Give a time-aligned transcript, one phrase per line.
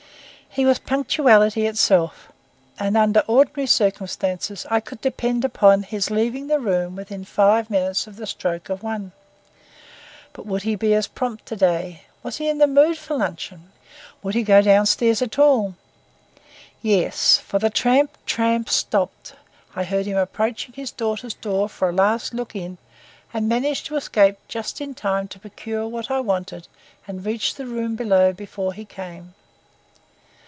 [0.53, 2.29] He was punctuality itself,
[2.77, 8.05] and under ordinary circumstances I could depend upon his leaving the room within five minutes
[8.05, 9.13] of the stroke of one.
[10.33, 12.03] But would he be as prompt to day?
[12.21, 13.71] Was he in the mood for luncheon?
[14.23, 15.75] Would he go down stairs at all?
[16.81, 19.35] Yes, for the tramp, tramp stopped;
[19.73, 22.77] I heard him approaching his daughter's door for a last look in
[23.33, 26.67] and managed to escape just in time to procure what I wanted
[27.07, 29.33] and reach the room below before he came.